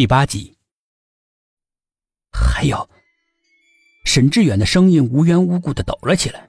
[0.00, 0.56] 第八集。
[2.32, 2.88] 还有，
[4.06, 6.48] 沈志远的声音无缘无故的抖了起来，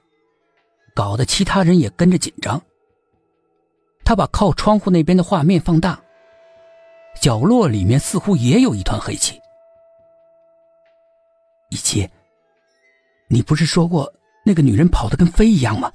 [0.94, 2.58] 搞得其他人也跟着紧张。
[4.06, 6.02] 他把靠窗户那边的画面放大，
[7.20, 9.38] 角落里面似乎也有一团黑气。
[11.68, 12.08] 一七，
[13.28, 14.10] 你不是说过
[14.46, 15.92] 那个女人跑得跟飞一样吗？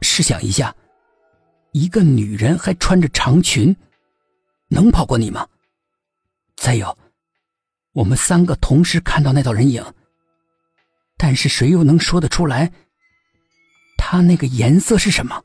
[0.00, 0.72] 试想一下，
[1.72, 3.76] 一个女人还穿着长裙。
[4.68, 5.44] 能跑过你吗？
[6.60, 6.94] 再有，
[7.92, 9.82] 我们三个同时看到那道人影，
[11.16, 12.70] 但是谁又能说得出来，
[13.96, 15.42] 他那个颜色是什么？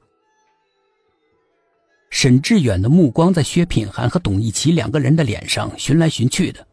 [2.09, 6.67] 沈志远的目光在薛品涵和董一奇两个人的脸上寻来寻去的，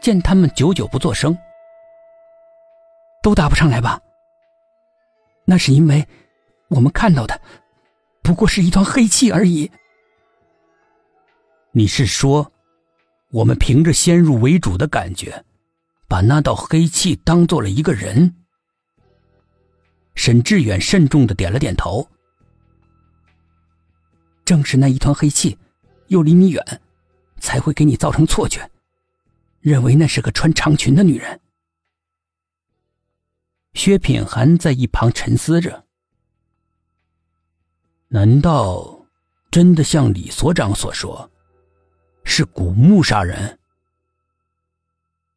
[0.00, 1.36] 见他们久久不作声，
[3.24, 4.00] 都答不上来吧？
[5.44, 6.06] 那是因为
[6.68, 7.40] 我们看到的
[8.22, 9.68] 不过是一团黑气而已。
[11.72, 12.52] 你是说，
[13.30, 15.44] 我们凭着先入为主的感觉，
[16.08, 18.34] 把那道黑气当做了一个人？
[20.16, 22.08] 沈志远慎重的点了点头。
[24.44, 25.56] 正是那一团黑气，
[26.08, 26.82] 又离你远，
[27.38, 28.68] 才会给你造成错觉，
[29.60, 31.40] 认为那是个穿长裙的女人。
[33.74, 35.84] 薛品涵在一旁沉思着：
[38.08, 39.06] 难道
[39.52, 41.30] 真的像李所长所说？
[42.30, 43.58] 是古墓杀人。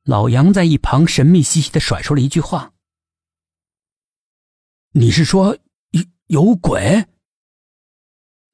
[0.04, 2.72] 老杨在一旁神秘兮兮的甩出了一句话
[4.94, 5.58] ：“你是说
[5.90, 7.08] 有有鬼？”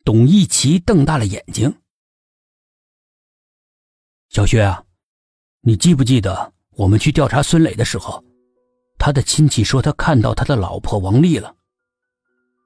[0.05, 1.81] 董一奇瞪大了眼睛
[4.29, 4.85] ：“小薛啊，
[5.59, 8.23] 你记不记得我们去调查孙磊的时候，
[8.97, 11.53] 他的亲戚说他看到他的老婆王丽了，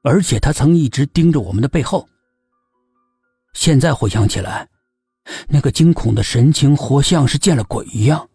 [0.04, 2.08] 而且他曾一直盯着我们的背后。
[3.54, 4.70] 现在回想起来。”
[5.48, 8.30] 那个惊恐的神情，活像是见了鬼一样。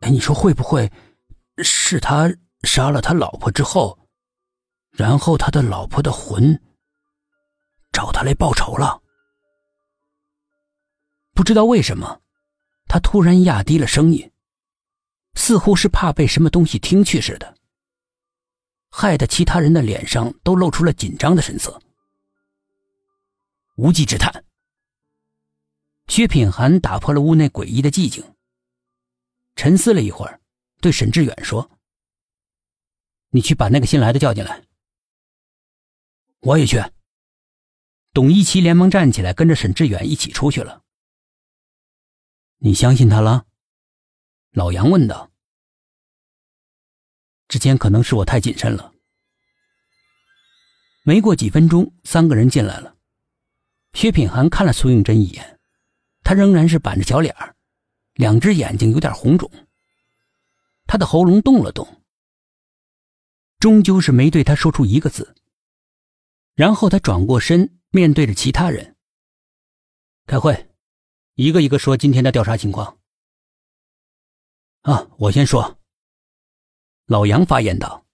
[0.00, 0.90] 哎，你说会不会
[1.62, 2.32] 是他
[2.62, 3.98] 杀了他老婆之后，
[4.90, 6.60] 然后他的老婆的魂
[7.92, 9.02] 找他来报仇了？
[11.34, 12.20] 不知道为什么，
[12.86, 14.30] 他突然压低了声音，
[15.34, 17.56] 似乎是怕被什么东西听去似的，
[18.90, 21.80] 害得其他人的脸上都露出了紧张的神色。
[23.76, 24.44] 无稽之谈。
[26.18, 28.34] 薛品涵打破了屋内诡异的寂静，
[29.54, 30.40] 沉思了一会儿，
[30.80, 31.78] 对沈志远说
[33.30, 34.64] ：“你去把那个新来的叫进来。”
[36.42, 36.82] 我也去。
[38.12, 40.82] 董一奇连忙站起来，跟着沈志远一起出去了。
[42.56, 43.46] 你相信他了？
[44.50, 45.30] 老杨问道。
[47.46, 48.92] 之前可能是我太谨慎了。
[51.04, 52.96] 没过几分钟，三个人进来了。
[53.92, 55.57] 薛品涵看了苏应真一眼。
[56.28, 57.56] 他仍然是板着小脸儿，
[58.12, 59.50] 两只眼睛有点红肿。
[60.86, 62.02] 他的喉咙动了动，
[63.58, 65.34] 终究是没对他说出一个字。
[66.54, 68.94] 然后他转过身，面对着其他人，
[70.26, 70.68] 开会，
[71.32, 72.98] 一个一个说今天的调查情况。
[74.82, 75.78] 啊，我先说。
[77.06, 78.04] 老杨发言道：“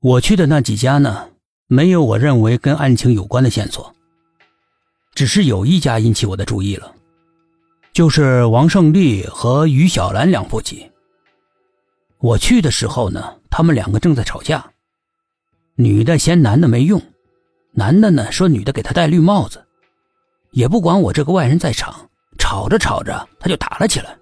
[0.00, 1.32] 我去的那几家呢，
[1.64, 3.96] 没有我认为跟案情有关的线索。”
[5.14, 6.94] 只是有一家引起我的注意了，
[7.92, 10.90] 就是王胜利和于小兰两夫妻。
[12.18, 14.72] 我去的时候呢，他们两个正在吵架，
[15.74, 17.02] 女的嫌男的没用，
[17.72, 19.66] 男的呢说女的给他戴绿帽子，
[20.50, 24.16] 也不管我这个外人在场，吵着吵着他就打了起来。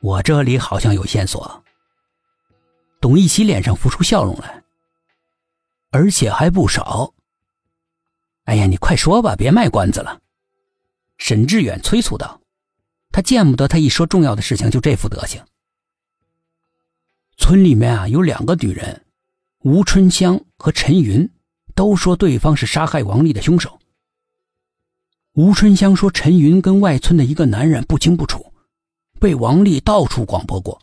[0.00, 1.64] 我这里好像有线索。
[3.00, 4.62] 董一奇脸上浮出笑容来，
[5.90, 7.12] 而且还不少。
[8.46, 10.20] 哎呀，你快说吧，别卖关子了。”
[11.18, 12.40] 沈志远催促道。
[13.12, 15.40] 他见不得他一说重要的事情就这副德行。
[17.38, 19.04] 村里面啊，有两个女人，
[19.60, 21.30] 吴春香和陈云，
[21.74, 23.78] 都说对方是杀害王丽的凶手。
[25.32, 28.52] 吴春香说陈云跟外村的一个男人不清不楚，
[29.18, 30.78] 被王丽到处广播过。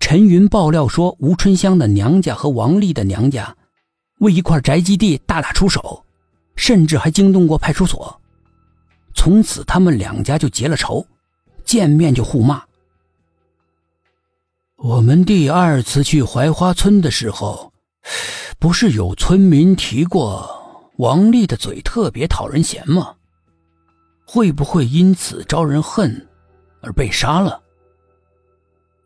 [0.00, 3.56] 陈云爆料说吴春香的娘家和王丽的娘家
[4.18, 6.04] 为一块宅基地大打出手。
[6.68, 8.20] 甚至还惊动过派出所，
[9.14, 11.02] 从此他们两家就结了仇，
[11.64, 12.62] 见面就互骂。
[14.76, 17.72] 我们第二次去槐花村的时候，
[18.58, 23.14] 不是有村民提过王丽的嘴特别讨人嫌吗？
[24.26, 26.28] 会不会因此招人恨，
[26.82, 27.62] 而被杀了？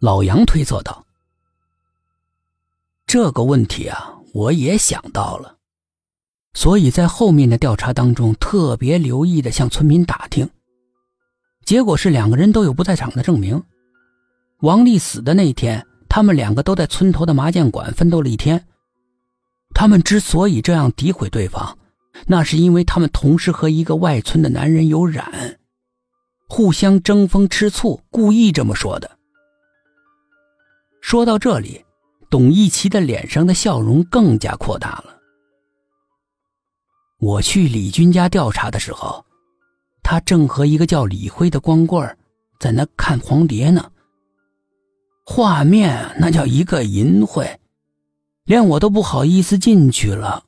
[0.00, 1.06] 老杨推测道
[3.06, 5.58] ：“这个问题啊，我也想到了。”
[6.54, 10.48] 所以在后面的调查当中，特别留意的向村民打听。
[11.64, 13.62] 结果是两个人都有不在场的证明。
[14.60, 18.64] 王丽死的那一天，他们两个都在村头的麻将馆奋斗了一天。
[19.74, 21.78] 他们之所以这样诋毁对方，
[22.26, 25.58] 那是因为他们同时和一个外村的男人有染，
[26.48, 29.10] 互相争风吃醋，故意这么说的。
[31.00, 31.84] 说到这里，
[32.28, 35.21] 董一奇的脸上的笑容更加扩大了。
[37.22, 39.24] 我去李军家调查的时候，
[40.02, 42.18] 他正和一个叫李辉的光棍
[42.58, 43.92] 在那看黄碟呢。
[45.24, 47.48] 画面那叫一个淫秽。
[48.44, 50.42] 连我都不好意思进去了。